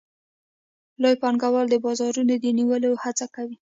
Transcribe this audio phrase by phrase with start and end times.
[1.01, 3.57] لوی پانګوال د بازارونو د نیولو هڅه کوي